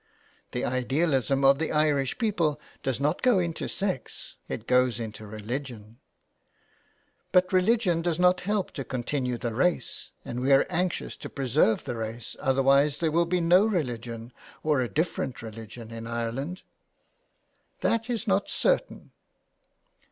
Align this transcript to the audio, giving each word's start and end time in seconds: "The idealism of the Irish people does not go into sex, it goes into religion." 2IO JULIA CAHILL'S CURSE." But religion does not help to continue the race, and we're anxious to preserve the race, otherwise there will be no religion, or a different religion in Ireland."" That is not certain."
"The 0.53 0.65
idealism 0.65 1.45
of 1.45 1.59
the 1.59 1.71
Irish 1.71 2.17
people 2.17 2.59
does 2.81 2.99
not 2.99 3.21
go 3.21 3.37
into 3.37 3.67
sex, 3.67 4.33
it 4.49 4.65
goes 4.65 4.99
into 4.99 5.27
religion." 5.27 5.99
2IO 6.01 7.29
JULIA 7.29 7.29
CAHILL'S 7.31 7.31
CURSE." 7.31 7.31
But 7.43 7.53
religion 7.53 8.01
does 8.01 8.17
not 8.17 8.41
help 8.41 8.71
to 8.71 8.83
continue 8.83 9.37
the 9.37 9.53
race, 9.53 10.09
and 10.25 10.39
we're 10.41 10.65
anxious 10.71 11.15
to 11.17 11.29
preserve 11.29 11.83
the 11.83 11.97
race, 11.97 12.35
otherwise 12.39 12.97
there 12.97 13.11
will 13.11 13.27
be 13.27 13.41
no 13.41 13.63
religion, 13.67 14.33
or 14.63 14.81
a 14.81 14.89
different 14.89 15.43
religion 15.43 15.91
in 15.91 16.07
Ireland."" 16.07 16.63
That 17.81 18.09
is 18.09 18.25
not 18.27 18.49
certain." 18.49 19.11